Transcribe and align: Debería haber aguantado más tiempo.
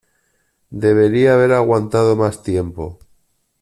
Debería 0.85 1.35
haber 1.35 1.51
aguantado 1.53 2.15
más 2.15 2.41
tiempo. 2.41 2.97